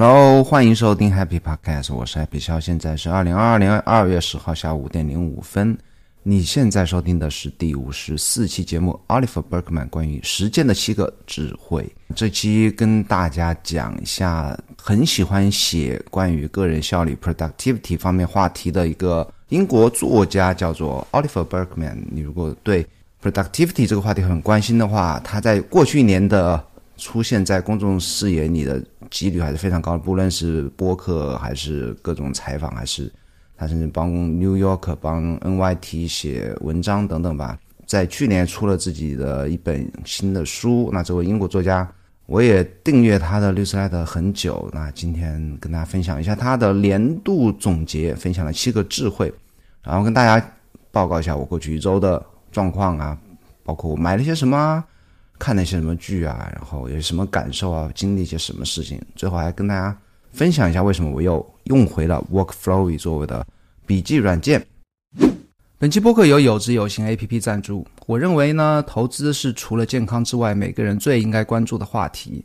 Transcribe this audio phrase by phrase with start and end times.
[0.00, 5.76] Hello，欢迎收听 Happy Podcast，我是 Happy 肖，现在是二零二二年二月十号下午五点零五分。
[6.22, 11.84] 你现在收听的是第五十四期节目，Oliver Berkman 关于实践的七个智慧。
[12.14, 22.04] 这期跟大家讲一下，很喜欢写关于个人效率 （productivity） 方面话题的一个英国作家，叫做 Oliver Berkman。
[22.08, 22.86] 你如果对
[23.20, 26.64] productivity 这个话题很关心的话，他在过去一年的
[26.98, 33.10] 出现在公众视野里的几率还是非常高的，不论是播客还是各种采访，还是
[33.56, 37.58] 他甚至帮 New York、帮 NYT 写文章等等吧。
[37.86, 40.90] 在去年出了自己的一本新的书。
[40.92, 41.90] 那这位英国作家，
[42.26, 44.68] 我也订阅他的 newsletter 很久。
[44.74, 49.32] 那今天跟大家分享一下他的年度总结，分享了七个智慧，
[49.82, 50.46] 然后跟大家
[50.90, 52.22] 报告一下我过去一周的
[52.52, 53.16] 状况啊，
[53.64, 54.84] 包括我买了些什么。
[55.38, 59.96] 看那些什么剧啊，然后有什么感受啊，经历一些什么事情，最后还跟大家
[60.32, 63.46] 分享一下为什么我又用回了 Workflowy 作为的
[63.86, 64.64] 笔记软件。
[65.78, 67.86] 本期播客由有知有行 APP 赞助。
[68.06, 72.44] 我认为呢，投资是除了健康之外，每个人最应该关注的话题。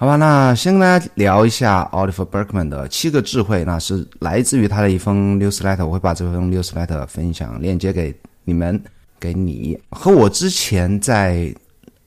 [0.00, 8.80] 好吧，那先跟大家聊一下 Oliver Berkman 的七个智慧，那是来自于他的一封 newsletter，我会把这封 newsletter 分享链接给你们，
[9.18, 11.52] 给你和我之前在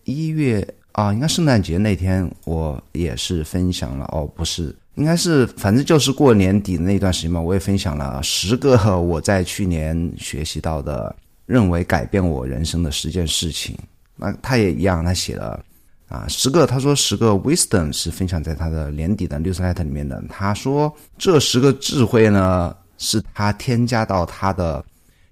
[0.06, 11.14] 一月啊，应该圣诞节那天我也是分享了哦，不是，应该是反正就是过年底的那段时间嘛，我也分享了十个我在去年学习到的，
[11.46, 13.78] 认为改变我人生的十件事情。
[14.16, 15.62] 那他也一样，他写了。
[16.12, 20.22] 啊，十个，他说十个 wisdom 是分享在他的年底的 newsletter 里面的。
[20.28, 24.84] 他说这十个智慧呢，是他添加到他的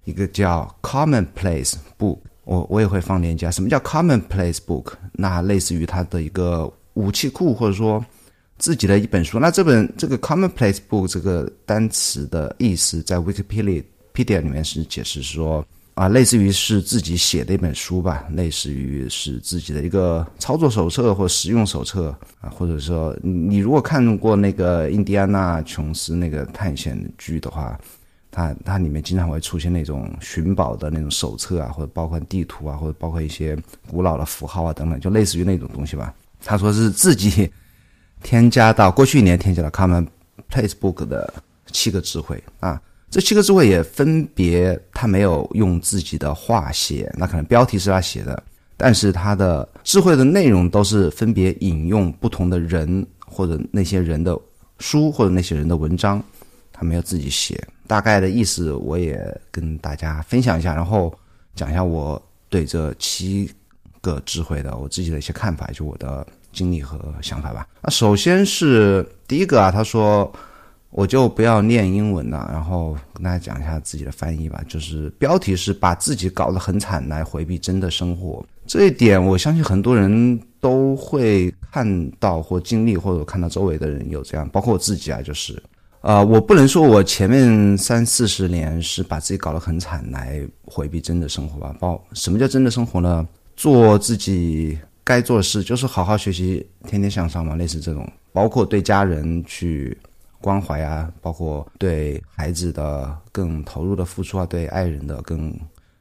[0.05, 2.17] 一个叫 commonplace book。
[2.45, 3.51] 我我也会放链接。
[3.51, 4.93] 什么叫 commonplace book？
[5.11, 8.03] 那类似于他的一个武器库，或者说
[8.57, 9.37] 自己的一本书。
[9.37, 15.65] 那这本这个 commonplace book 这个单词的意思，在 Wikipedia Pedia 里面是解释说。
[15.95, 27.77] 啊，类似于是自己写的一本书吧，类似于是自己的一个操作手册或实用手册啊，或者说你如果看过那个印第安纳琼斯那个探险剧的话，
[28.31, 33.57] 它它里面经常会出现那种寻宝的那种手册啊，或者包括地图啊，或者包括一些
[33.89, 36.13] 古老的符号啊等等，就类似于那种东西吧。
[36.41, 37.51] 他说是自己
[38.23, 40.07] 添加到过去一年添加了 Common
[40.49, 41.33] Place Book 的
[41.73, 42.81] 七个智慧啊。
[43.09, 48.43] 这七个智慧也分别，他没有用自己的话写，那可能标题是他写的，
[48.77, 54.37] 但是他的智慧的内容都是分别引用不同的人或者那些人的
[54.77, 56.23] 书或者那些人的文章，
[56.71, 57.59] 他没有自己写。
[57.87, 61.11] 大概的意思我也跟大家分享一下，然后
[61.55, 63.51] 讲一下我对这七
[64.01, 67.67] 个智慧的我自己的一些看法，就我的经历和想法吧。
[67.81, 70.31] 那首先是第一个啊，他说。
[70.91, 74.59] 我就不要念英文了，然后跟大家讲一下自己的翻译吧。
[74.67, 85.61] 就是标题是把自己搞得很惨来回避真的生活，这一点我相信很多人都会看到或经历，或者看到周围的人有这样，包括我自己啊，就是，
[86.01, 91.75] 呃，我不能说我前面三四十年是把自己搞得很惨来回避真的生活吧。
[91.79, 93.27] 包什么叫真的生活呢？
[93.55, 99.95] 做自己该做的事，就是好好学习，天天向上嘛，类似这种，包括对家人去。
[100.41, 105.49] 关怀啊，包括对孩子的更投入的付出啊，对爱人的更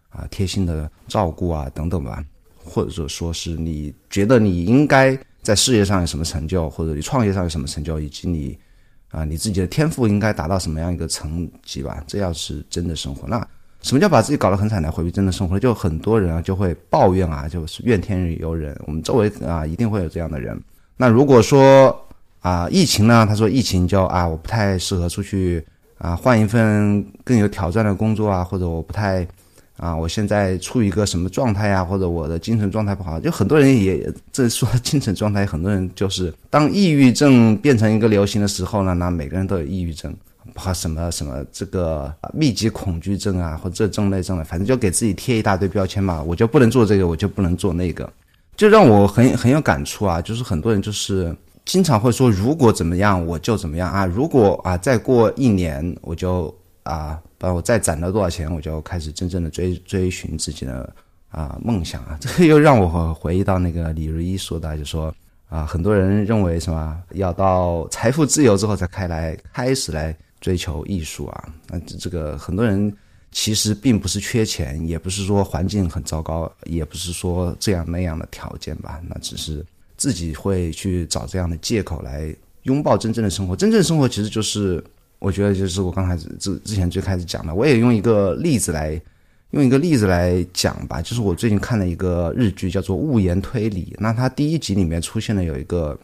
[0.09, 2.25] 啊贴心的照顾啊等等吧，
[2.57, 8.59] 或者说是你觉得你应该在事业上有什么成就，或者你创业上有什么成就，以及你
[9.11, 12.03] 啊你自己的天赋应该达到什么样一个层级吧？
[12.07, 13.47] 这要是真的生活，那
[13.81, 15.59] 什么叫把自己搞得很惨来回避真的生活？
[15.59, 18.79] 就很多人啊就会抱怨啊，就是怨天尤人。
[18.87, 20.61] 我们周围啊一定会有这样的人。
[20.97, 22.08] 那如果说，
[22.41, 23.27] 啊，疫情呢？
[23.29, 25.65] 他说疫情就啊，我不太适合出去
[25.99, 29.27] 啊，换一份更有挑战的工作啊，或者我不太
[29.77, 31.85] 啊，我现在处于一个什么状态呀？
[31.85, 40.15] 或者我的精神状态不好，就很多人也这说精神状态，很多人就是当抑郁症变成一个流行的时候呢，那每个人都有抑郁症，
[40.55, 46.23] 怕什么什么这个密集恐惧症啊，或这症那症的，反正就给自己贴一大堆标签嘛。
[46.23, 48.09] 我就不能做这个，我就不能做那个，
[48.57, 50.21] 就让我很很有感触啊。
[50.21, 51.35] 就是很多人就是
[51.69, 60.91] 经常会说，如果怎么样我就怎么样啊，如果啊再过一年我就啊，把我再攒到多少钱，我就开始真正的追追寻自己的
[61.29, 62.17] 啊梦想啊。
[62.23, 65.15] 这又让我回忆到那个李如一说的，就说。
[65.51, 71.49] 啊，很多人认为什么要到财富自由之后才开来开始来追求艺术啊？
[71.71, 72.95] 那这个很多人
[73.33, 79.01] 其实并不是缺钱，也不是说环境很糟糕，也不是说这样那样的条件吧？
[79.09, 79.65] 那只是
[79.99, 83.55] 自己会去找这样的借口来拥抱真正的生活。
[83.55, 84.83] 真正的生活其实就是，
[85.19, 88.99] 我觉得就是我刚开始之之前最开始讲的，我也用一个例子来。
[89.53, 93.95] 用一个例子来讲吧，就是我最近看了一个日剧，叫做《物言推理》。
[93.99, 95.99] 那它第一集里面出现了有一个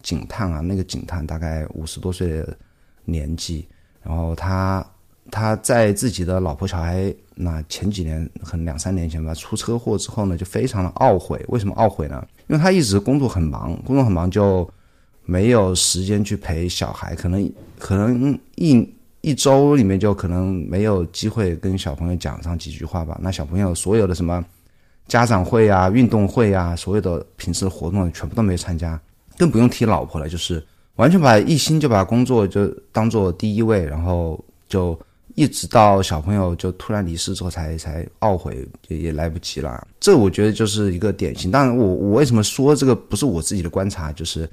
[0.00, 2.56] 警探啊，那个警探大概五十多岁的
[3.04, 3.66] 年纪，
[4.00, 4.86] 然后他
[5.30, 11.44] 他在自己的老婆小孩那前几年，可能两三年前吧，出车祸之后呢，就非常的懊悔。
[11.48, 12.24] 为什么懊悔呢？
[12.48, 14.68] 因为他一直工作很忙，工作很忙就
[15.24, 18.88] 没有时间去陪小孩，可能可能一。
[19.26, 23.18] 一周里面就可能没有机会跟小朋友讲上几句话吧。
[23.22, 24.44] 那小朋友所有的什么
[25.08, 29.00] 家长会啊、运动会啊，所有的平时的活动全部都没参加，
[29.38, 30.62] 更不用提老婆了，就是
[30.96, 34.38] 完全把一心就把工作就当做第一位，然后
[34.68, 35.00] 就
[35.34, 39.86] 一直到小朋友就突然离世之后才才懊悔，也也来不及了。
[40.00, 41.50] 这我觉得就是一个典型。
[41.50, 44.48] 当然，我我为什么说这个不是我自己的观察，就是。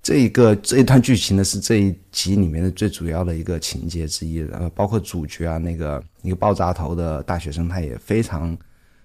[0.00, 4.40] 这一个这一段剧情呢，是这一集里面的最主要的一个情节之一。
[4.52, 8.56] 呃，包括主角啊，那个一个爆炸头的大学生，他也非常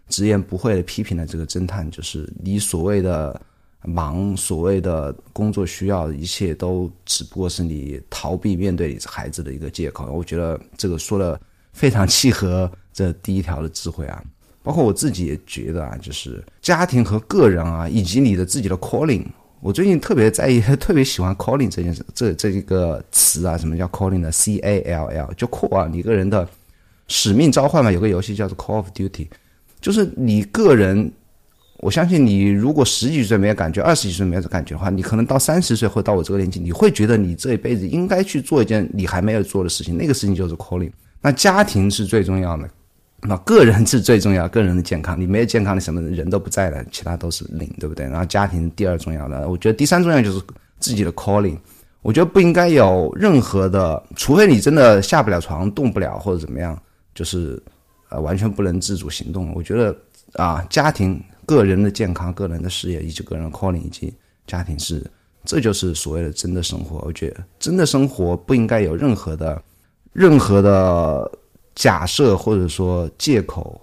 [0.07, 3.41] 直言不讳的批评了这个侦探，就是你所谓的
[3.85, 10.09] 忙，所谓的工作需要，一切都只不过是你逃避面对孩子的一个借口。
[10.11, 11.39] 我觉得这个说的
[11.73, 14.23] 非常契合这第一条的智慧啊。
[14.61, 19.25] 包括我自己也觉得啊，就是家庭和个人啊，以及你的自己的 calling。
[19.59, 26.47] 我最近特别在意， 特别喜欢 calling 这件事，这这一个词啊，什么叫 calling 的？C A L L 就 call 啊，你个人的
[27.09, 27.91] 使命召唤嘛。
[27.91, 29.27] 有个游戏叫做 Call of Duty，
[29.81, 31.11] 就是你个人。
[31.83, 40.91] 我相信你，如果十几岁没有感觉，二十几岁没有感觉的话，你可能到三十岁或到我这个年纪，你会觉得你这一辈子应该去做一件你还没有做的事情，那个事情就是 calling。
[41.21, 42.69] 那家庭是最重要的。
[43.25, 48.05] 那个人是最重要，个人的健康，你没有健康，你什么人都不在了，其他都是零，对不对？
[48.05, 50.41] 然后家庭第二重要的，我觉得第三重要就是
[50.79, 51.57] 自己的 calling。
[52.01, 56.77] 我觉得不应该有任何的，除非你真的下不了床、动不了或者怎么样，
[57.15, 57.61] 就是
[58.09, 59.53] 呃完全不能自主行动。
[59.55, 59.95] 我觉得
[60.33, 64.13] 啊，家庭、个人的健康、个人的事业以及个人的 calling 以及
[64.47, 65.05] 家庭是，
[65.45, 66.99] 这就是所谓的真的生活。
[67.05, 69.61] 我觉得真的生活不应该有任何的、
[70.11, 71.31] 任何的。
[71.75, 73.81] 假设或者说借口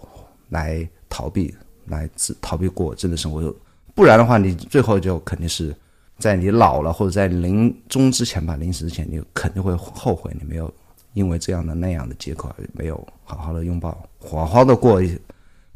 [0.49, 1.53] 来逃避，
[1.87, 3.53] 来自逃避过真的生活，
[3.97, 5.75] 不然的话，你最后就肯定是
[6.17, 10.73] 在你老了或者在临终之前吧，临死之前，你肯定会后悔，你没有
[11.15, 15.19] 因为这样的那样的借口，没有好好的拥抱，好好的过一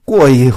[0.04, 0.48] 过一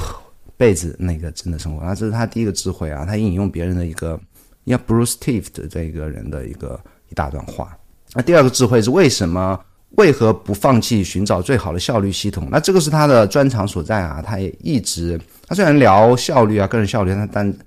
[0.57, 1.86] 辈子那个真的生活。
[1.86, 4.19] 那这是他第一个智慧啊，他引用别人的一个，
[4.65, 7.77] 要 Bruce Tift 这一个人的一个一大段话。
[8.13, 9.59] 那第二个智慧是为什么？
[9.92, 12.50] 为何不放弃寻找最好的效率系统？
[12.51, 14.21] 那这个是他的专长所在啊！
[14.21, 17.57] 他也一直，他虽然聊效率啊，个人效率，他但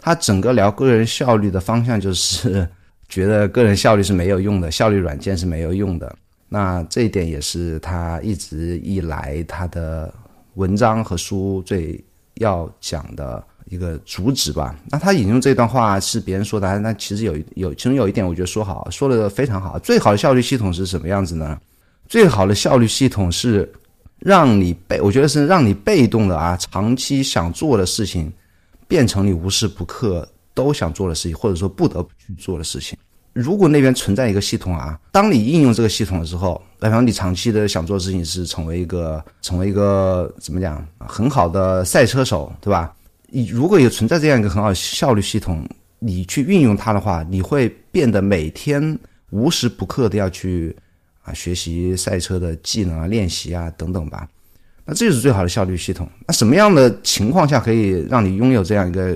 [0.00, 2.68] 他整个聊个人效率的方向就是
[3.08, 6.12] 觉得个人效率是没有用的，效率软件是没有用的。
[6.48, 10.12] 那这一点也是他一直以来他的
[10.54, 12.04] 文章和书最
[12.38, 14.74] 要讲的一个主旨吧。
[14.90, 19.78] 那他引用这段话是别人说的，那其实有有其中有一点，我觉得说好，说的非常好。
[19.78, 21.58] 最好的效率系统是什么样子呢？
[22.08, 23.70] 最好的效率系统是
[24.18, 28.32] 让你被，我觉得是让你被动的啊，长期想做的事情
[28.86, 32.98] 变成你无时不刻都想做的事情，或者说不得不去做的事情。
[33.32, 42.92] 如果那边存在一个系统啊，当你应用这个系统的时候，比方你长期的想做事情是成为一个成为一个怎么讲很好的赛车手，对吧？
[43.28, 45.68] 你如果有存在这样一个很好的效率系统，
[45.98, 48.98] 你去运用它的话，你会变得每天
[49.30, 50.74] 无时不刻的要去。
[51.22, 54.26] 啊，学习赛车的技能啊，练习啊，等等吧。
[54.86, 56.08] 那这就是最好的效率系统。
[56.26, 59.14] 那什么样的情况下可以让你拥有这样一个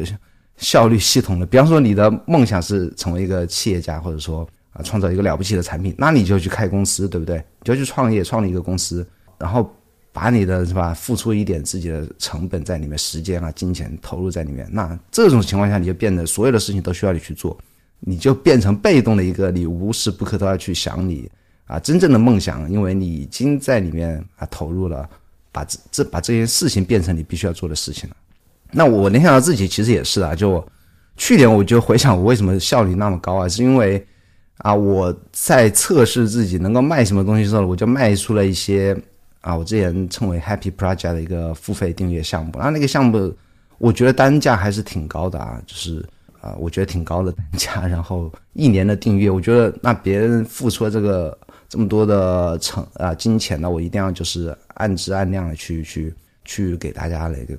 [0.57, 1.47] 效率系统的？
[1.47, 7.43] 比方说，你的梦想是成为一个企业家，或者说啊，创造一个了不起的产品，那你就去开公司，对不对？
[7.65, 9.07] 就去创业，创立一个公司，
[9.39, 9.75] 然后
[10.13, 14.69] 把你的是吧，付出一点自己的成本在里面，时间啊，金钱投入在里面。
[14.71, 17.59] 那这种情况下，你就变得所有的事情都需要你去做，
[18.01, 21.31] 你就变成被动的一个，你无时不刻都要去想你。
[21.65, 25.09] 啊真正的梦想，因为你已经在里面啊投入了，
[25.51, 28.17] 把这这把这件事情变成你必须要做的事情了。
[28.73, 30.67] 那我联想到自己其实也是啊，就
[31.17, 34.03] 去年我就回想我为什么效率那么高啊，是因为
[34.59, 38.97] 啊我在测试自己能够卖什么东西的时候，我就卖出了一些
[39.43, 43.33] 啊我之前称为 Happy Project 的一个付费订阅项目，然后那个项目
[43.77, 46.03] 我觉得单价还是挺高的啊，就是
[46.41, 51.37] 啊我觉得挺高的单价，然后一年的订阅，我觉得那别人付出了这个
[51.69, 56.15] 这么多的成啊金钱呢，我一定要就是按质按量的去去。
[56.53, 57.57] 去给大家那个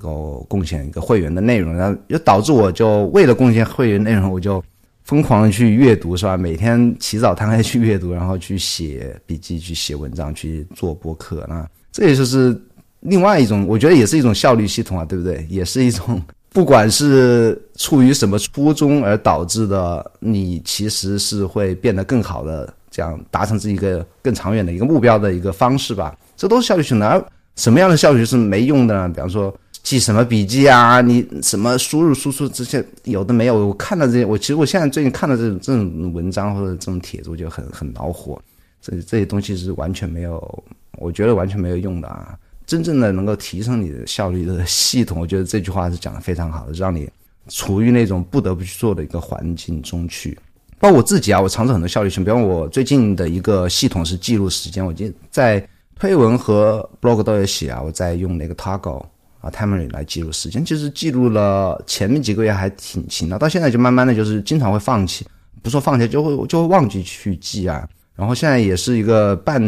[0.48, 4.62] 贡献一个会员的内容，然后就导致我就为了贡献会员内容，我就
[5.02, 6.36] 疯狂的去阅读，是吧？
[6.36, 11.44] 每天起早贪黑去阅读，然后去写笔记、去写文章、去做播客。
[11.48, 12.56] 那这也就是
[13.00, 15.44] 另外一种，我觉得也是一种效率系统啊，对不对？
[15.50, 26.16] 也是一种，不管是出于什么初衷而导致的，你其实是会变得更好的，这样达成自己一个更长远的一个目标的一个方式吧。
[26.36, 27.02] 这都是效率系统。
[27.02, 27.20] 而
[27.56, 29.08] 什么样的效率是没用的呢？
[29.08, 33.66] 比方说记什么笔记啊，你什么输入输出这些有的没有。
[33.68, 38.40] 我看到这些，我其实我现在最近看到这种这种文章或者这种帖子，我就很很恼火。
[38.80, 40.64] 这这些东西是完全没有，
[40.98, 42.36] 我觉得完全没有用的啊！
[42.66, 47.08] 真正的能够提升你的效率的系统，我觉得这句话是讲的非常好的，让你
[47.48, 50.36] 处于那种不得不去做的一个环境中去。
[50.78, 55.64] 包括我自己啊，我尝试很多效率性，比方我最近的一个系统是记录时间，我记在。
[55.98, 59.04] 推文和 blog 都有写啊，我在用那个 Toggl
[59.40, 65.24] 啊 Timery 来记录时间，其实记录了前面几个月还挺勤的，到现在就慢慢的就是经常会放弃，
[65.62, 69.62] 不说放弃就会就会忘记去记啊，然后现在也是一个半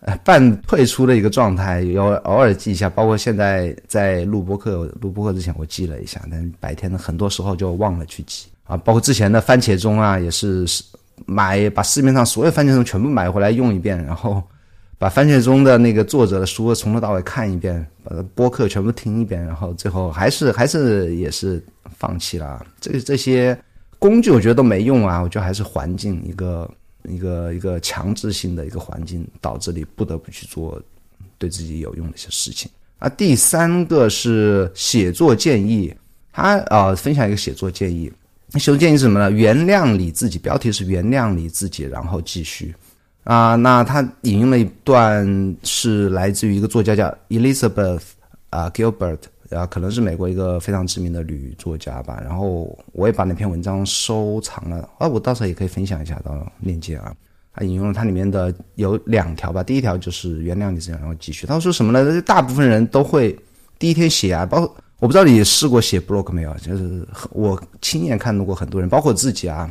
[0.00, 10.64] 呃 半退出的一个状态，要偶尔记一下，包括现在在录播课录播课之前我记了一下，但白天的很多时候就忘了去记啊，包括之前的番茄钟啊，也是
[11.26, 14.40] 买把市面上所有番茄钟全部买回来用一遍，然后。
[15.02, 21.60] 把番茄中的那个作者的书从头到尾看一遍，把播客全部听一遍，然后最后还是还是也是
[21.98, 22.64] 放弃了。
[22.80, 23.58] 这这些
[23.98, 26.70] 工具我觉得都没用啊，我觉得还是环境一个
[27.08, 30.80] 一个一个强制性的一个环境，导致你不得不去做
[31.36, 32.70] 对自己有用的一些事情。
[33.00, 35.92] 啊，第三个是写作建议，
[36.32, 38.08] 他啊分享一个写作建议，
[38.52, 39.28] 写作建议是什么呢？
[39.32, 42.72] 原谅你自己，标题是原谅你自己，然后继续。
[43.24, 48.02] 啊，那他引用了一段是来自于一个作家叫 Elizabeth
[48.50, 49.18] 啊 Gilbert
[49.50, 52.20] 啊，可能是美国一个非常知名的女作家吧。
[52.20, 57.14] 然后我也把那篇文章收藏了，啊，我到时候也可以分享一下到链接啊。
[57.54, 61.46] 他引用了它里面的有两条吧，第一条就是原谅你自己，然后继续。
[61.46, 62.22] 他说什么呢？
[62.22, 63.38] 大部分人都会
[63.78, 69.70] 第一天写啊，包括我不知道你试过写 blog 没有，就是我亲眼看到过很多人，包括自己啊。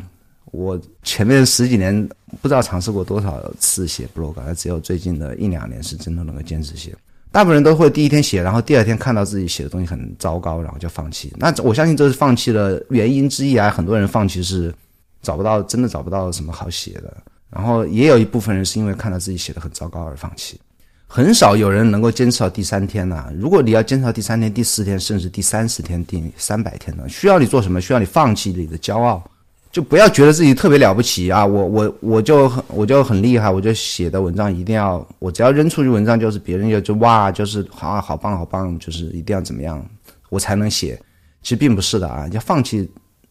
[0.52, 2.10] 我前面十几年
[2.40, 6.96] 不知道尝试过多少次写 blog，只有最近的一两年是真的能够坚持写。
[7.32, 11.34] 大部分人都会第一天写，然后第二天看到自己写的东西很糟糕，然后就放弃。
[11.38, 13.70] 那我相信这是放弃的原因之一啊。
[13.70, 14.74] 很多人放弃是
[15.22, 17.16] 找不到，真的找不到什么好写的。
[17.50, 20.60] 然后也有一部分人是因为看到自己写的很糟糕而放弃。
[21.08, 23.30] 很少有人能够坚持到第三天呐。
[23.38, 27.80] 如果你要坚持到第三天、第四天，甚至第三十天、第三百天呢，需要你做什么？
[27.80, 29.24] 需要你放弃你的骄傲。
[29.72, 31.46] 就不要觉得自己特别了不起啊！
[31.46, 39.84] 我我我就很我就很厉害，我就写的文章一定要，我只要扔出去文章就是别人就就哇，就是好好棒好棒，就是一定要怎么样，
[40.30, 41.02] 我才能写。
[41.42, 42.90] 其实并不是的啊，要放弃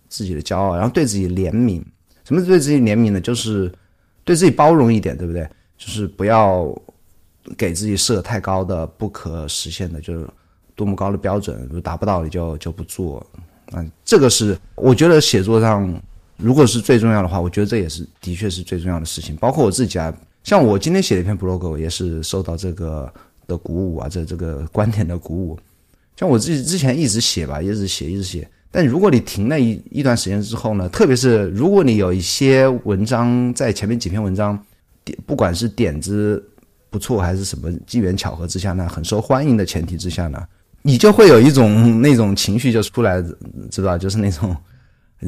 [0.09, 1.83] 自己的骄傲，然后对自己怜悯。
[2.25, 3.21] 什么是对自己怜悯呢？
[3.21, 3.71] 就是
[4.25, 5.47] 对自己包容一点，对不对？
[5.77, 6.67] 就是不要
[7.55, 10.27] 给自己设太高的不可实现的，就是
[10.75, 13.25] 多么高的标准，如达不到你就就不做。
[13.73, 16.03] 嗯，这个是我觉得写作上。
[16.43, 19.37] 如果是最重要的话，我觉得这也是的确是最重要的事情。
[19.37, 23.13] 包括我自己啊，像我今天写了一篇 blog，也是受到这个
[23.47, 25.59] 的鼓舞啊，这这个观点的鼓舞。
[26.17, 28.49] 像我自己之前一直写吧，一直写，一直写。
[28.71, 34.59] 但如果你停了一一段时间之后呢，特别是如果你有一些文章在前面几篇文章
[35.05, 36.43] 点，不管是点子
[36.89, 40.43] 不错还是什么机缘巧合之下呢，很受欢迎的前提之下呢，
[40.83, 43.23] 你就会有一种那种情绪就出来，
[43.71, 44.57] 知道就是那种。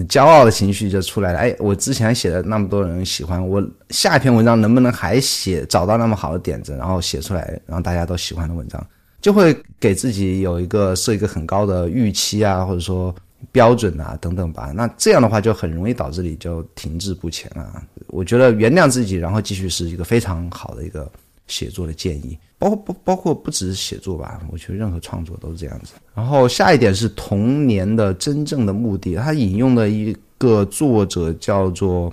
[0.09, 1.39] 骄傲的情绪就出来了。
[1.39, 8.87] 哎，我之前写的那么多人喜欢，我下一篇文章能不能还写找到那么好的点子，然后写出来，让大家都喜欢的文章，
[9.21, 13.15] 就会给自己有一个设一个很高的预期啊，或者说
[13.51, 14.73] 标准啊等等吧。
[14.75, 17.83] 那这样的话就很容易导致你就停滞不前了。
[18.07, 21.11] 我觉得原谅自己，然后继续是一个非常好的一个。
[21.47, 25.93] 写作的建议，包括不包括不只是写作吧，我觉得任何创作都是这样子。
[26.15, 32.13] 然后下一点是童年的真正的目的，他引用的一个作者叫做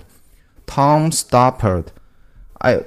[0.66, 1.84] Tom Stoppard
[2.58, 2.78] 哎，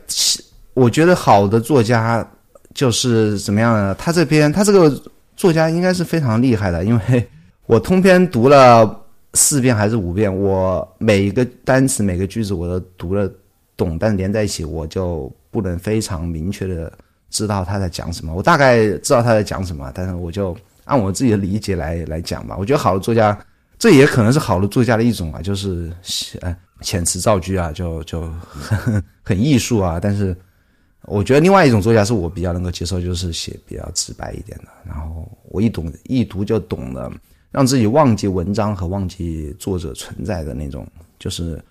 [0.74, 2.30] 我觉得好的作家
[2.74, 3.96] 就是怎么样呢？
[3.96, 5.02] 他这边他这个
[5.36, 7.28] 作家应该是非常厉害的，因为
[7.66, 13.32] 我通篇读了四遍还是五遍，我每一个单词每个句子我都读了
[13.76, 16.92] 懂，但连在一起我就不能非常明确的
[17.30, 18.34] 知道他在讲什么。
[18.34, 22.58] 我大概知道他在讲什么，但是我就按我自己的理解来来讲吧。
[22.58, 23.40] 我觉得好的作家，
[23.78, 25.94] 这也可能是好的作家的一种啊，就是
[26.42, 30.00] 呃遣词造句啊，就就很 很艺术啊。
[30.02, 30.36] 但是
[31.04, 37.12] 我觉得另外一种作家是我比较能够接受，就是写比较直白一点的，然后我一懂一读就懂了，
[37.52, 40.88] 让自己忘记文章和忘记作者存在的那种，
[41.20, 41.64] 就是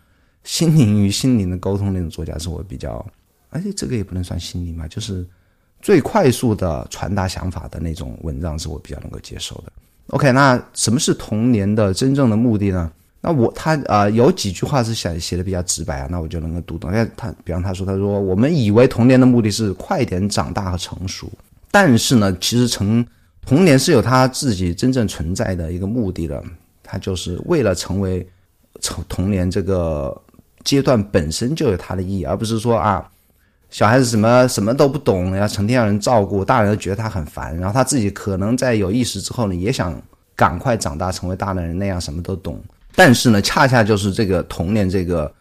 [0.44, 3.04] 心灵与心灵的沟通那种作家，是我比较，
[3.52, 5.24] 而且这个也不能算心灵嘛，就是
[5.80, 9.72] 最快速的传达想法的那种文章，是我比较能够接受的。
[10.08, 12.90] OK，那什么是童年的真正的目的呢？
[13.20, 16.90] 那我他啊有几句话是写写的比较直白啊，那我就能够读懂。
[16.90, 21.30] 哎，他比方他说他说我们以为童年的目的是快点长大和成熟，
[21.70, 23.06] 但是呢，其实成
[23.46, 26.42] 童年是有他自己真正存在的一个目的的，
[26.82, 28.26] 他就是为了成为
[28.80, 30.20] 成童年这个
[30.64, 33.08] 阶段本身就有它的意义，而不是说啊
[33.72, 40.00] 小孩子什么什么都不懂，要成天让人照顾，大人都觉得他很烦，然后他自己可能在有意识之后呢，也想
[40.36, 42.62] 赶快长大成为大人那样什么都懂。
[42.94, 45.32] 但是呢，恰恰就是这个童年这个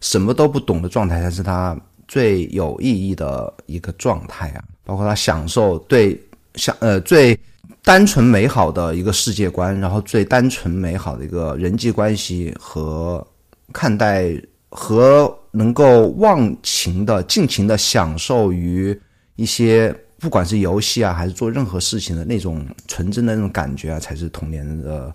[0.00, 4.62] 什么都不懂的状态，才是他最有意义的一个状态啊！
[4.84, 6.20] 包括他享受对
[6.54, 7.36] 享呃最
[7.82, 13.26] 单纯美好的一个世界观，然后最单纯美好的一个人际关系和
[13.72, 14.32] 看待
[14.70, 18.98] 和能够忘情的尽情的享受于
[19.36, 25.14] 一些不管是游戏啊还是做任何事情的那种纯真的那种感觉啊，才是童年的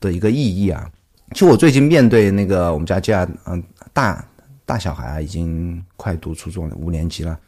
[0.00, 0.90] 的一个意义啊！
[1.32, 4.24] 其实我最近面对那个我们家家嗯大
[4.64, 7.38] 大小孩啊，已经快读初中了五年级了，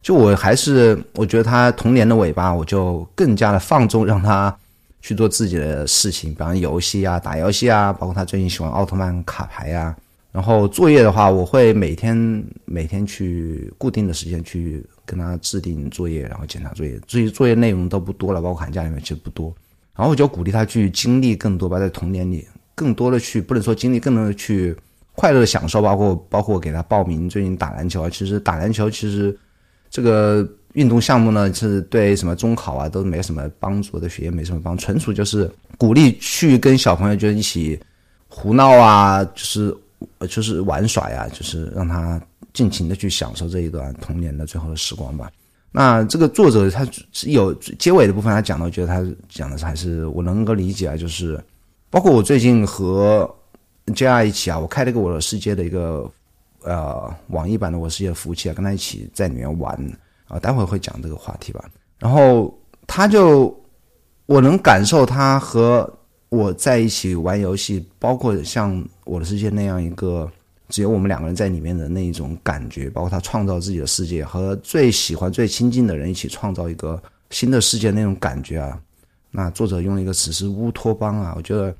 [0.00, 4.56] 就我还是我觉得他童年的尾巴，我就更加的放纵，让他
[5.00, 9.94] 去做自己的事情，比方游戏啊、打游戏啊，包括他最近喜欢奥特曼卡牌啊。
[10.36, 17.00] 然后作业的话，我会每天每天去固定的时间去跟他制定作业，然后检查作业。
[17.06, 19.46] 至于作业内容都不多了，包括寒假里面其实不多。
[19.96, 22.46] 然后我就鼓励他去经历更多吧，在童年里。
[22.74, 24.76] 更多的去不能说经历，更多的去
[25.14, 28.10] 快乐的享受，包括包括给他报名最近打篮球啊。
[28.10, 29.34] 其实打篮球其实
[29.88, 37.80] 这个运动项目呢，是对什么中考啊都没什么帮助的，学业没什么帮，纯属就是鼓励去跟小朋友就一起
[38.28, 39.74] 胡闹啊，就是
[40.28, 42.20] 就是玩耍呀，就是让他
[42.52, 45.30] 尽情的去享受这一段童年的最后的时光吧。
[45.72, 46.86] 那这个作者他
[47.26, 51.42] 有结尾的部分，他讲的，我觉得他讲的是还是我能够理解啊，就是。
[51.88, 53.32] 包括我最近和
[53.86, 56.10] JR 一起啊，我开了一个我的世界的一个
[56.62, 59.72] 呃网易版的我世界服务器啊，跟他一起在里面玩
[60.26, 61.64] 啊，待会会讲这个话题吧。
[61.98, 62.52] 然后
[62.88, 63.56] 他就
[64.26, 65.88] 我能感受他和
[66.28, 70.30] 我在一起玩游戏，包括像我的世界那样一个
[70.68, 78.78] 只有我们两个人在里面的那一种感觉，包括他创造自己的世界和最喜欢最亲近的人一起创造一个新的世界那种感觉啊。
[79.30, 81.74] 那作者用了一个词是乌托邦啊，我觉得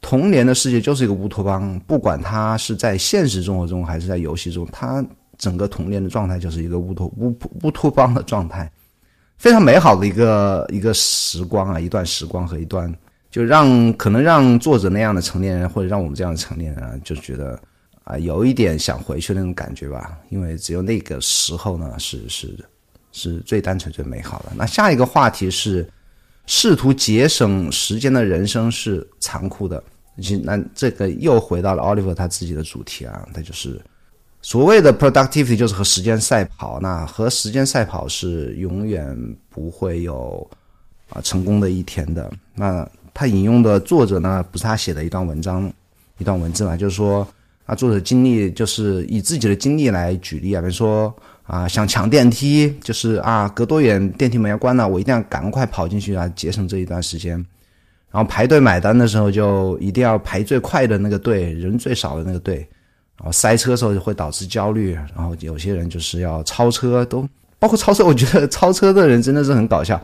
[0.00, 5.04] 童年的世界就是一个乌托邦，不管他是在现实生活中还是在游戏中，他
[5.38, 8.70] 整个童年的状态就是一个乌托乌乌托邦的状态，
[9.38, 12.92] 非常美好的一个一个时光啊，一段时光和一段，
[13.32, 17.60] 就让可能让作者那样的成年人或者让我们这样的成年人，就觉得
[18.04, 22.56] 啊有一点想回去那种感觉吧，因为只有那个时候呢是是
[23.10, 24.52] 是最单纯最美好的。
[24.54, 25.84] 那下一个话题是。
[26.44, 29.82] 试图节省时间的人生是残酷的。
[30.42, 33.80] 那这个又回到了 Oliver 他自己的主题啊，他就是
[34.42, 36.80] 所谓的 productivity，就是和时间赛跑。
[36.80, 39.16] 那和时间赛跑是永远
[39.48, 40.50] 不会有
[41.10, 42.28] 啊成功的一天的。
[42.56, 45.72] 那他引用的作者呢，不是他写的一段文章、
[46.18, 46.76] 一段文字嘛？
[46.76, 47.26] 就是说
[47.66, 51.14] 啊，作者经历就是以自己的经历来举例啊，比如说。
[51.44, 57.32] 啊，想抢电梯，就是啊，隔多远电梯门要关了，我一定要赶快跑进去啊，节省这一段时间。
[58.12, 62.58] 然后排队买单的时候，就一定要排最快的那个队，人最少的那个队。
[63.18, 68.04] 然后塞车的时候就会导致焦虑，然后有些人就是要超车，都包括超车。
[68.04, 70.00] 我觉得超车的人真的是很搞笑。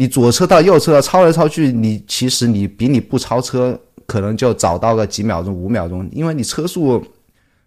[0.00, 7.04] 你左车到右车超来超去，你其实你比你不超车可能就早到个几秒钟、五秒钟，因为你车速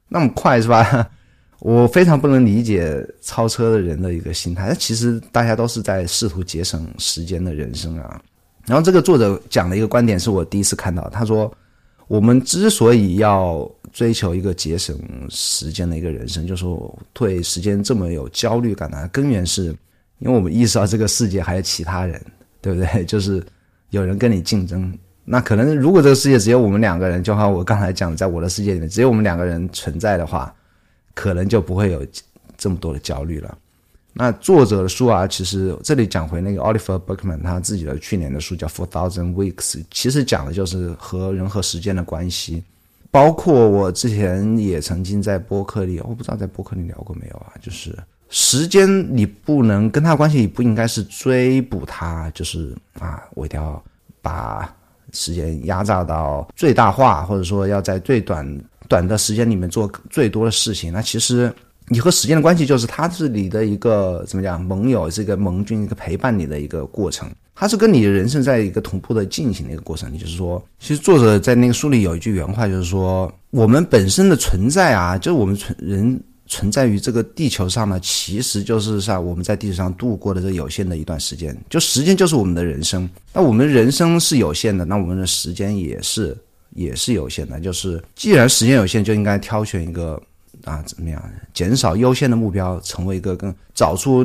[0.08, 1.10] 那么快，是吧？
[1.60, 8.22] 我非常不能理解超车的人的一个心态，其实大家都是在试图节省时间的人生啊。
[8.66, 11.54] 然后这个作者讲的一个观点是我第一次看到，他说
[12.08, 14.98] ：“我们之所以要追求一个节省
[15.30, 19.06] 时间的一个人生，就是说对时间这么有焦虑感呢？
[19.12, 19.76] 根源是
[20.22, 22.20] 因为我们意识到这个世界还有其他人，
[22.62, 23.04] 对不对？
[23.06, 23.44] 就是
[23.90, 24.98] 有人跟你竞争。
[25.26, 30.54] 那可能如果这个世界只有我们两个人，就好像我刚才讲，在我的世界里面只有我们两个人存在的话，
[31.14, 32.06] 可能就不会有
[32.58, 33.58] 这么多的焦虑了。
[34.14, 42.64] 那作者的书啊，其实这里讲回那个 Oliver Burkman 他自己的去年的书叫 Four Thousand Weeks，其实讲的就是和人和时间的关系。
[43.10, 47.54] 包括我之前也曾经在播客里，我不知道在播客里聊过没有啊？
[47.62, 47.98] 就是
[48.32, 53.80] 时间你不能跟他关系，不应该是追捕他，就是啊，我一定要
[54.24, 54.68] 把
[55.12, 60.92] 时间压榨到最大化，或者说要在最短短的时间里面做最多的事情。
[60.92, 61.54] 那其实。
[61.88, 67.30] 你和时间的关系就是他是你的一个怎么讲盟友，是一个盟军，一个陪伴你的一个过程。
[67.54, 70.10] 他是跟你的人生在一个同步的进行的一个过程。
[70.14, 76.18] 也就是说，其实作者在那个书里有一句原话，就是说我们本身的存在啊，就是我们存人
[76.52, 81.58] 存在于这个地球上呢，其实就是像我们在地球上度过的这有限的一段时间。
[81.70, 83.10] 就时间就是我们的人生。
[83.34, 86.38] 那我们人生是有限的，那我们的时间也是
[86.76, 87.58] 也是有限的。
[87.62, 90.22] 就是既然时间有限，就应该挑选一个。
[90.66, 91.20] 啊，怎么样？
[91.56, 94.24] 减少优先的目标，成为一个更找出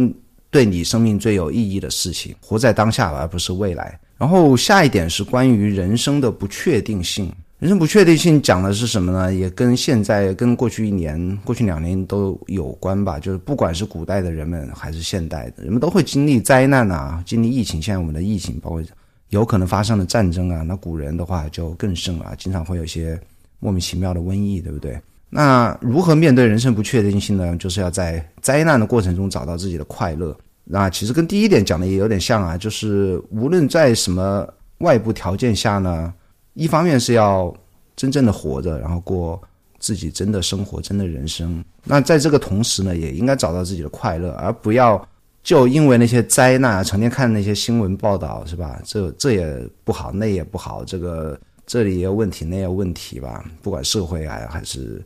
[0.51, 3.99] 对你生命最有意义的事情，活在当下，而不是未来。
[4.19, 7.33] 然后下一点是关于人生的不确定性。
[7.59, 9.33] 人生不确定性讲的是什么呢？
[9.33, 13.19] 也跟现在、跟过去一年、过去两年都有关吧。
[13.19, 17.81] 就是不管是古代的人们还是现代的人们，都会经历灾难啊，经历疫情。
[17.81, 18.83] 现在我们的疫情，包括
[19.31, 23.19] 有可能发生的战争啊，那古人的话就更甚了，经常会有一些
[23.59, 25.01] 莫名其妙的瘟疫，对不对？
[25.31, 27.57] 那如何面对人生不确定性呢？
[27.57, 30.37] 就是要在灾难的过程中找到自己的快乐。
[30.63, 34.47] 那其实跟第一点讲的也有点像啊，就是无论在什么
[34.79, 36.13] 外部条件下呢，
[36.57, 37.55] 一方面是要
[37.95, 39.41] 真正的活着，然后过
[39.79, 41.65] 自己真的生活、真的人生。
[41.85, 45.09] 那在这个同时呢，也应该找到自己的快乐，而不要
[45.45, 48.83] 就因为那些灾难，成天看那些新闻报道，是吧？
[48.85, 53.45] 这这也不好，那也不好，这个这里也有问题，那也有问题吧？
[53.63, 55.01] 不管社会啊，还是。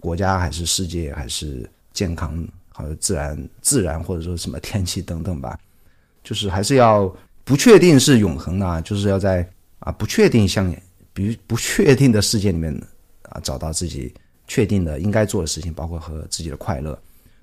[0.00, 5.58] 国家还是世界还是健康，还有自然自然或者说什么天气等等吧，
[6.22, 7.10] 就是还是要
[7.42, 10.70] 不确定是永恒的，就是要在啊不确定像
[11.14, 12.74] 比如不确定的世界里面
[13.30, 14.12] 啊找到自己
[14.46, 16.98] 确定的应该做的事情，包括和自己的快乐。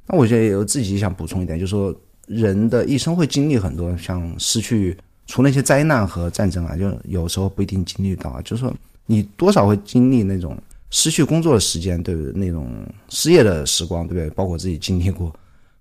[0.06, 1.96] 那我觉得有自己想补充一点，就是说
[2.28, 8.72] 人的一生会经历很多像失去，除那些灾难和战争啊，就有时候不一定经历到啊，就是说
[9.08, 10.56] 你多少会经历那种。
[10.94, 12.34] 失去工作的时间，对不对？
[12.34, 12.70] 那种
[13.08, 14.30] 失业的时光，对不对？
[14.32, 15.34] 包括自己经历过，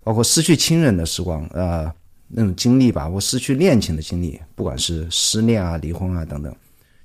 [0.04, 1.92] 包括失去亲人的时光，呃，
[2.28, 6.54] 那种经历吧，或失去恋情的经历，不管是失恋啊、离婚啊等等，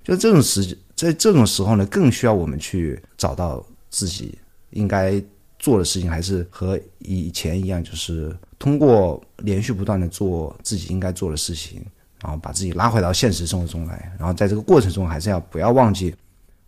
[0.06, 4.38] 就这种时，在这种时候呢，更需要我们去找到自己
[4.70, 5.22] 应该
[5.60, 11.86] 做的事情，还是和以前一样，就是通过连续不断的做自己应该做的事情，
[12.22, 16.16] 然后把自己拉回到现实生活中来，然后在这个过程中，还是要不要忘记。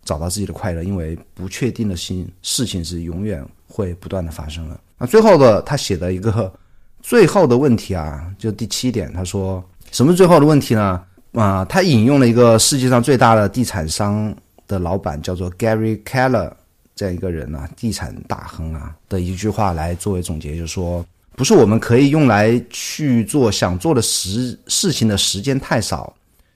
[0.04, 4.80] 找到自己的快乐，因为不确定的心事情是永远会不断的发生的。
[4.97, 6.50] 那最后的他写的一个
[7.04, 11.04] 最后的问题啊，就第七点，他说什么最后的问题呢？
[11.39, 14.36] 啊，他引用了一个世界上最大的地产商
[14.67, 16.52] 的老板叫做 Gary Keller
[16.95, 26.13] 这样一个人啊，地产大亨啊的一句话来作为总结，就是说，不是我们可以用来去做想做的时事情的时间太少。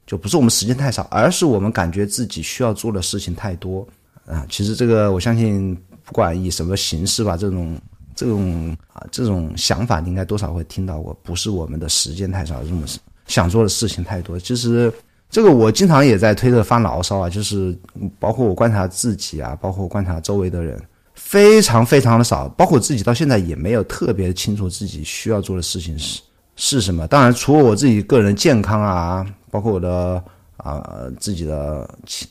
[0.08, 3.88] 就不是我们时间太少，而是我们感觉自己需要做的事情太多
[4.26, 4.46] 啊！
[4.50, 7.80] 其实这个我相信，不管以什么形式吧，这种
[8.14, 11.18] 这种啊这种想法，你应该多少会听到过。
[11.24, 12.84] 不是我们的时间太少，这种
[13.32, 14.40] 想做的事情太多。
[14.40, 14.92] 其实
[15.30, 17.76] 这个我经常也在推特发牢骚啊，就是
[18.20, 20.80] 包括我观察自己啊，包括观察周围的人，
[21.16, 22.48] 非常非常的少。
[22.50, 26.22] 包括我自己到现在也没有特别清楚自己需要做的事情是
[26.56, 27.08] 是什么。
[27.08, 29.26] 当然，除了我自己个人健康啊。
[29.52, 30.24] 包括我的
[30.56, 30.82] 啊
[31.20, 31.86] 自己的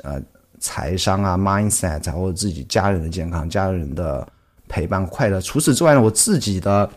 [0.04, 0.18] 呃
[0.58, 4.26] 财商啊 mindset，或者自己家人的健康、家人的
[4.66, 5.38] 陪伴快乐。
[5.38, 6.88] 除此之外呢，我自己的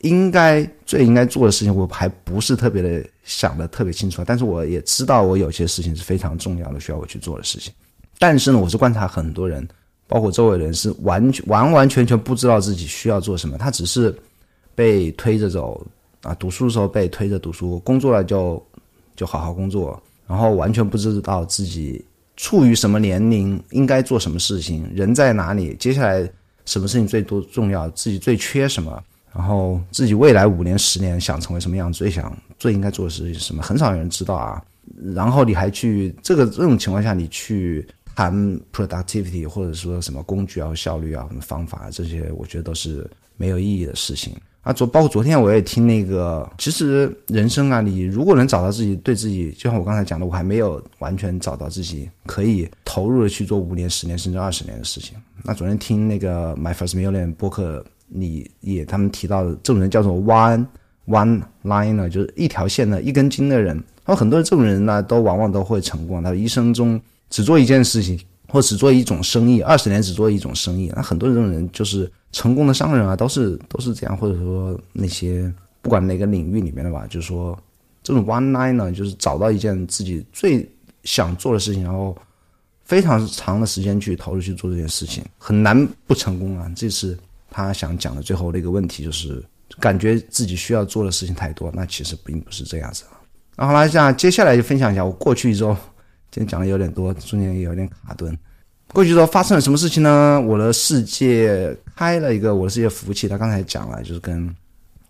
[0.00, 4.24] 应该最应该做的事情，我还不是特别的想的特别清楚。
[4.26, 7.72] 但是我也知道，我有些事情是非常重要的，需要我去做的事情。
[8.18, 9.66] 但是呢，我是观察很多人，
[10.08, 13.56] 包括周围人，是完全完完全全不知道自己需要做什么。
[13.56, 14.12] 他只是
[14.74, 15.86] 被推着走
[16.22, 18.60] 啊，读书的时候被推着读书，工作了就。
[19.16, 22.02] 就好好工作，然后完全不知道自己
[22.38, 26.26] 处于什么年龄，应该做什么事情，人在哪里，接下来
[26.64, 29.02] 什么事情最多重要，自己最缺什么，
[29.34, 34.62] 然后自己未来五年、十年想成为什么样，最想最应该做的事情是什么，很少有人知道啊。
[35.14, 38.34] 然后你还去这个这种情况下，你去谈
[38.72, 44.72] productivity 或者说什么工具啊、效率啊、什么方法这些，我觉得都是没有意义的事情啊。
[44.72, 55.16] 昨包括昨天我也听那个，其实人生啊，你如果能找到自己对自己，就像我刚才讲的，我还没有完全找到自己可以投入的去做五年、十年甚至二十年的事情。
[55.44, 60.66] 那昨天听那个 My First Million 播客，你也他们提到的这种人叫做 One
[61.06, 63.74] One Liner，就是一条线的一根筋的人。
[64.04, 66.22] 然后很多这种人呢，都往往都会成功。
[66.22, 67.00] 他一生中。
[67.32, 68.18] 只做一件事情，
[68.48, 75.48] 或只做一种生意，二十年只做一种生意，那很多这种人就是成功的商人啊，都是都是这样，或者说那些
[75.80, 77.56] 不管哪个领域里面的吧，就是说
[78.02, 80.68] 这种 one line 呢，就是找到一件自己最
[81.04, 82.18] 想做的事情，然后
[82.82, 86.68] 非常长的时间去投入去做这件事情，很难不成功啊。
[86.74, 87.16] 这是
[87.50, 89.44] 他想讲的最后的一个问题，就是
[89.78, 93.04] 感觉自己需要做的事情太多，那其实并不是这样子。
[93.56, 95.76] 那好了，样接下来就分享一下我过去一周。
[96.30, 98.36] 今天讲的有点多，中间也有点卡顿。
[98.92, 100.40] 过去一周发生了什么事情呢？
[100.40, 104.52] 我的世界开了一个我的世界服务器，他刚才讲了，就是跟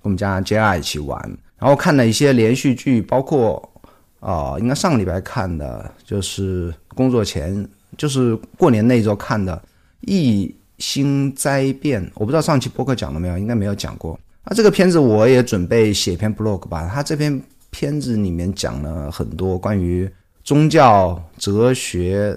[0.03, 1.18] 我们家 JR 一起玩，
[1.59, 3.70] 然后看了一些连续剧，包括
[4.18, 9.55] 啊，应该上个礼拜看的，就是工作前，就是过年那一周看的
[10.00, 12.04] 《异星灾变》。
[12.14, 14.18] 我不知道上期播客讲了没有，应该没有讲过。
[14.44, 16.90] 那这个片子我也准备写篇 blog 吧。
[16.92, 17.40] 他这篇
[17.70, 20.10] 片子里面讲了很多关于。
[20.42, 22.36] 宗教、哲学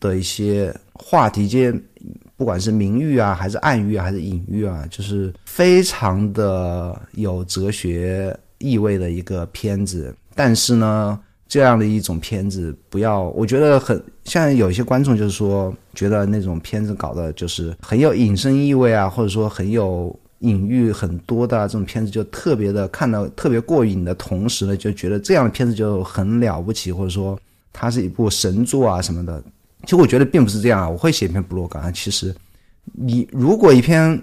[0.00, 1.80] 的一些话题间，
[2.34, 10.12] 不管是明喻啊，还是暗喻啊，还是隐喻啊，就是非常的有哲学意味的一个片子。
[10.34, 20.14] 但是呢，这样的一种片子，不要，我觉得很像有一些观众就是说，觉得那种片子搞的就是很有隐身意味啊，或者说很有。
[20.42, 27.38] 隐喻很多的这种片子就特别的看到特别过瘾的同时呢，就觉得这样的片子就很了不起，或者说
[27.72, 29.40] 它是一部神作啊什么的。
[29.84, 30.88] 其实我觉得并不是这样啊。
[30.88, 31.92] 我会写一篇 blog。
[31.92, 32.34] 其实
[32.92, 34.20] 你如果一篇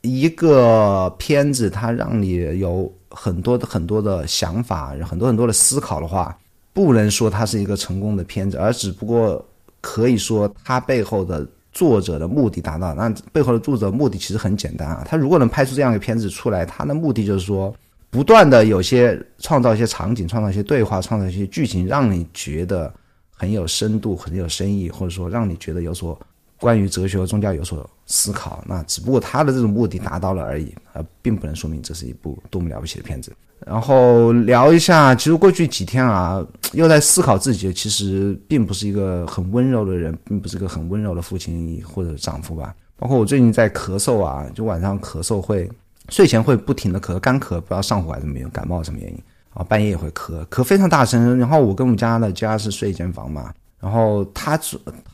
[0.00, 6.34] 一个片子它让你有很多的很多的想法，很多很多的思考的话，
[6.72, 9.44] 不能说它是一个成功的片子，而只不过
[9.80, 11.46] 可以说它背后的。
[11.70, 15.04] 作者的目的达到，那背后的作者目的其实很简单啊。
[15.06, 17.72] 他如果能拍出这样一个片子出来，他的目的就是说，
[18.10, 22.92] 不断的有些创造一些场景，创造一些对话，创造一些剧情，让你觉得
[23.30, 26.18] 很有深度，很有深意，或者说让你觉得有所
[26.60, 28.62] 关于哲学和宗教有所思考。
[28.66, 33.32] 那只不过他的这种目的达到了而已，而并不能说明这是一部多么了不起的片子。
[33.66, 42.72] 然后聊一下，其实过去几天啊，又在思考自己，其实并不是一个很温柔的人，并不是个很温柔的父亲或者丈夫吧。
[42.96, 45.68] 包括我最近在咳嗽啊，就晚上咳嗽会，
[46.08, 49.22] 睡前会不停的咳，干咳，不知道上火还是没有感冒什么原因
[49.54, 51.36] 啊，半夜也会咳，咳非常大声。
[51.36, 54.58] 然后我跟我们家的家是睡一间房嘛，然后他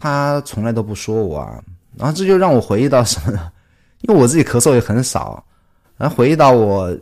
[0.01, 1.63] 他从来都不说我啊，
[1.97, 3.51] 然后这就让我回忆到什么呢？
[4.03, 5.45] 因为我自己咳嗽也很少，
[5.97, 6.97] 然后回忆到我。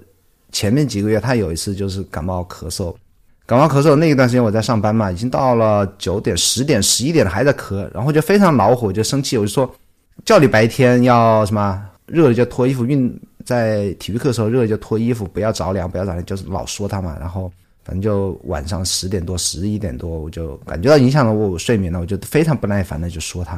[0.55, 2.95] 前面几个月，他有一次就是感冒咳嗽，
[3.47, 9.75] 感冒咳嗽那一段时间我在上班嘛，已经到了九点、十点、十一点了还在咳，然后就非常恼火，就生气，我就说
[10.27, 17.17] 叫你白天要什么热了就脱衣服，运在体育课的时候热了就脱衣服，不要着凉，不要着凉，就是老说他嘛。
[17.19, 17.51] 然后
[17.85, 23.57] 反正就晚上十点多、十一点多，我就感觉到影响了我睡眠了，我就非常不耐烦的就说他。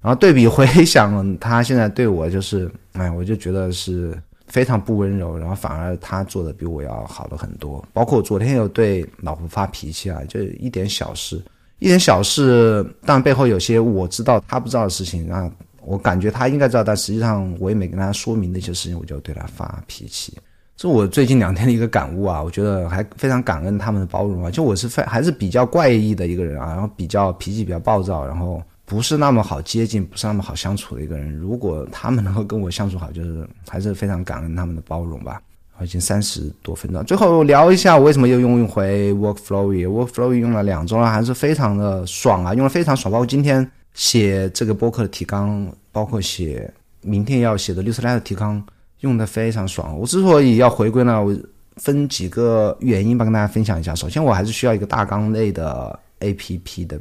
[0.00, 4.16] 然后对比回想他现在对我就是，哎，我就觉得是。
[4.50, 7.86] 非常不温柔，然后反而他做的比我要好了很多。
[7.92, 11.38] 包括昨天有对老婆发脾气啊，就一点小事，
[11.80, 15.50] 一点小事，但背后有些我知道他不知道的事情，那
[15.84, 20.32] 我感觉他应该知道，但实际上我也没跟他说明那些事情，我就对他发脾气。
[20.78, 24.50] 这我最近两天的一个感悟啊，我觉得还非常感恩他们的包容啊。
[24.50, 28.62] 就我是非还是比较怪异的一个人啊，然后比较脾气比较暴躁，然后。
[28.90, 31.30] 不是那么好接近，不是那么好相处的一个人。
[31.36, 35.38] 如果他们能够跟我相处好，就是还是非常感恩他们的包容吧。
[35.82, 39.86] 已经三十多分钟，最后聊一下我为什么又用回 Workflow。
[39.86, 43.12] Workflow 用了两周了，还是非常的爽啊，用了非常爽。
[43.12, 48.64] 包括今天写这个播客的提纲，包括写明天要写的六十来的提纲，
[49.00, 49.98] 用的非常爽。
[49.98, 51.36] 我之所以要回归呢，我
[51.76, 53.94] 分几个原因吧，跟大家分享一下。
[53.94, 57.00] 首先，我还是需要一个大纲类的 APP 的。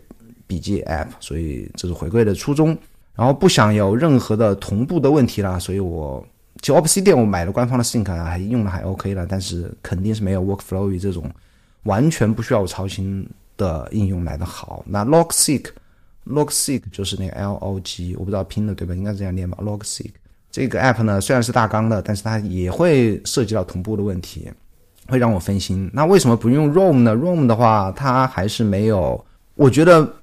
[0.49, 2.69] 笔记 App，所以这是回归的初衷。
[3.13, 6.25] 然后不想有任何的同步的问题啦，所以我
[6.61, 11.29] 其实 Obsidian 我买了官方的 Sync，还用的还 OK 了，但是肯定是没有 Workflow 这种
[11.83, 14.85] 完全不需要我操心的应用来的好。
[14.87, 18.95] 那 Logseek，Logseek 就是那个 L O G，我不知道拼的对吧？
[18.95, 20.11] 应该这样念吧？Logseek
[20.51, 24.49] 这个 App 呢，虽然是大纲的，但是它也会涉及到同步的问题，
[25.07, 25.89] 会让我分心。
[25.93, 30.13] 那为什么不用 Roam 呢？Roam 的话，它还是没有，我觉得。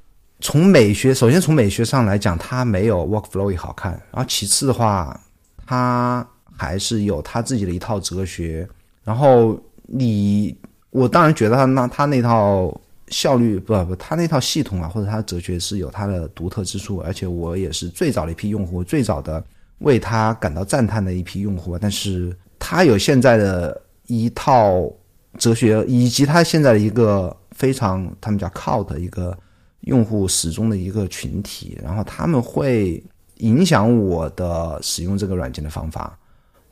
[0.41, 3.93] 从美学，首先从美学上来讲，它没有 Workflow 好看。
[4.11, 5.19] 然后其次的话，
[5.65, 8.69] 它还是有它自己的一套哲学。
[9.05, 10.55] 然后你，
[10.91, 16.99] 我当然觉得它那它那套效率不不，它那套系统啊，或者它的哲学是有它的独特之处。
[16.99, 19.43] 而且我也是最早的一批用户，最早的
[19.85, 21.79] 为他感到赞叹的一批用户。
[21.79, 24.93] 但是他有现在的一套
[25.39, 29.39] 哲学，以及他现在的一个非常他们叫 cult 一个。
[29.87, 33.05] 用户始终的一个群体，然后他们会
[33.41, 36.19] 影响我的使用这个软件的方法，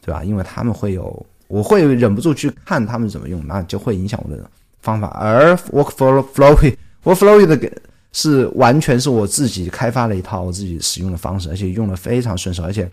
[0.00, 0.24] 对吧？
[0.24, 4.42] 因为他们会有，我会忍不住去看他们怎么用，那就会影响我的
[4.80, 5.08] 方法。
[5.08, 7.70] 而 Workflow，Workflow 的给
[8.12, 12.62] 是完全是我自己开发了一套我自己使用的方式，而且用的非常顺手。
[12.62, 12.90] 而且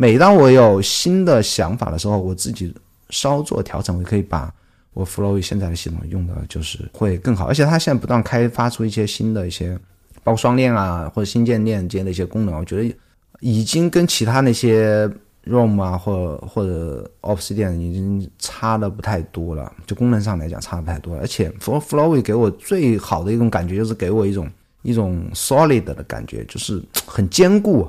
[0.00, 2.74] 每当我有新的想法的时候，我自己
[3.10, 4.50] 稍作调整，我可以把。
[4.94, 9.78] 我 Flowy 现在的系统用的就是会更好，而且它现在不断开发出一些新的一些，
[10.24, 12.96] 包括双链啊或者新建链接的一些功能，我觉得
[13.40, 15.06] 已经跟其他那些
[15.44, 21.20] ROM 啊或或者 Obsidian 已经差的不太多了，就功能上来讲差的不太多了。
[21.20, 27.88] 而且 Flowy 给我最好的一种感觉就是给我一种一种 solid 的感觉，就是很坚固、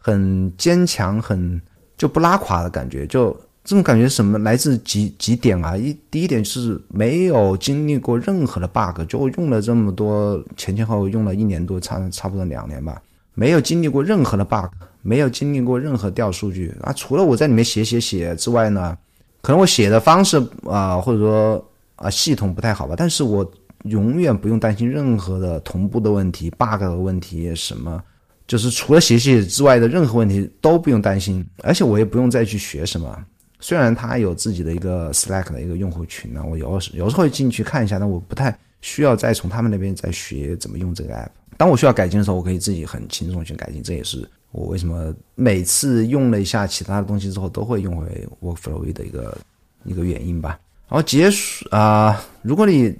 [0.00, 1.62] 很坚强、很
[1.96, 3.38] 就不拉垮的感觉，就。
[3.62, 5.76] 这种感觉什么来自几几点啊？
[5.76, 13.00] 一第一点是没有经历过任何的 bug，就用了这么多前前后后用了一年多，差差不多两年吧，
[13.34, 16.90] 没有经历过任何的 bug，没有经历过任何掉数据啊。
[16.94, 18.96] 除了我在里面写写写之外呢，
[19.42, 21.62] 可能我写的方式啊，或者说
[21.96, 23.48] 啊系统不太好吧，但是我
[23.84, 28.02] 永远不用担心任何的同步的问题、bug 的问题什么，
[28.50, 33.24] 就是除了写写之外的任何问题都不用担心，而且我也不用再去学什么。
[33.60, 41.28] 虽然它有自己的一个 Slack 的一个用户群呢，我有时有时候会进去看一下，但我不太需要再从他们那边再学怎么用这个 app。
[41.56, 43.80] 当我需要改进的时候，我可以自己很轻松去改进。
[43.84, 49.38] 这也是我为什么每次用了一下其他的东西之后，都会用回 Workflow 的一个
[49.84, 50.58] 一个原因吧。
[50.88, 52.92] 然后结束啊，如果你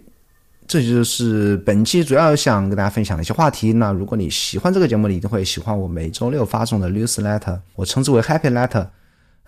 [0.70, 3.72] 这就是本期主要想跟大家分享的一些话题。
[3.72, 8.87] 那如果你喜欢这个节目，你一定会喜欢我每周六发送的 Newsletter，我称之为 Happy Letter。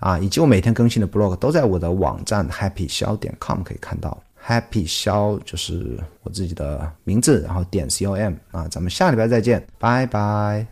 [0.01, 4.21] 啊，以及我每天更新的 blog 都在我的网站 happy 肖点 com 可以看到。
[4.45, 10.67] happy 肖就是我自己的名字，然后点 com 啊，咱们下礼拜再见，拜拜。